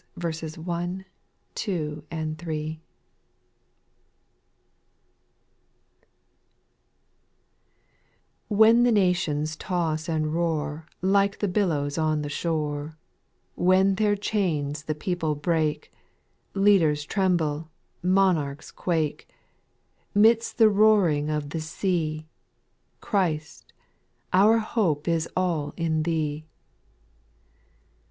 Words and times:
Psalm 0.19 0.31
xlvi. 0.31 0.57
1, 0.65 1.05
2, 1.53 2.03
3. 2.39 2.81
1. 8.47 8.75
TTTHEy 8.75 8.83
the 8.83 8.91
nations 8.91 9.55
toss 9.55 10.09
and 10.09 10.33
roar, 10.33 10.87
I 10.87 10.89
T 10.89 10.95
Like 11.09 11.37
the 11.37 11.47
billows 11.47 11.99
on 11.99 12.23
the 12.23 12.29
shore^ 12.29 12.95
When 13.53 13.93
their 13.93 14.15
chains 14.15 14.85
the 14.85 14.95
people 14.95 15.35
break, 15.35 15.91
Leaders 16.55 17.05
tremble, 17.05 17.69
monarchs 18.01 18.71
quake; 18.71 19.29
Midst 20.15 20.57
the 20.57 20.69
roaring 20.69 21.29
of 21.29 21.51
the 21.51 21.61
sea, 21.61 22.27
Christ, 23.01 23.71
our 24.33 24.57
hope 24.57 25.07
is 25.07 25.29
all 25.37 25.75
in 25.77 26.01
Thee 26.01 26.37
I 26.37 26.41
2. 26.41 26.47